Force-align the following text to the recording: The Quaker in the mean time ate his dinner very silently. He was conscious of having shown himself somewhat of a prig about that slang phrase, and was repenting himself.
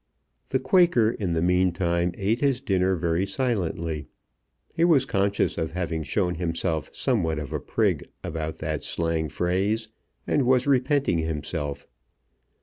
The 0.49 0.57
Quaker 0.57 1.11
in 1.11 1.33
the 1.33 1.43
mean 1.43 1.71
time 1.71 2.11
ate 2.15 2.41
his 2.41 2.59
dinner 2.59 2.95
very 2.95 3.27
silently. 3.27 4.07
He 4.73 4.83
was 4.83 5.05
conscious 5.05 5.59
of 5.59 5.73
having 5.73 6.01
shown 6.01 6.33
himself 6.33 6.89
somewhat 6.91 7.37
of 7.37 7.53
a 7.53 7.59
prig 7.59 8.07
about 8.23 8.57
that 8.57 8.83
slang 8.83 9.29
phrase, 9.29 9.89
and 10.25 10.47
was 10.47 10.65
repenting 10.65 11.19
himself. 11.19 11.85